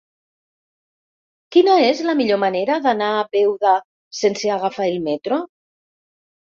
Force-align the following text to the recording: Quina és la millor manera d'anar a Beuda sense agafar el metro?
Quina 1.55 1.75
és 1.89 2.01
la 2.09 2.17
millor 2.21 2.41
manera 2.45 2.81
d'anar 2.87 3.13
a 3.19 3.23
Beuda 3.39 3.77
sense 4.25 4.55
agafar 4.59 4.93
el 4.97 5.01
metro? 5.13 5.45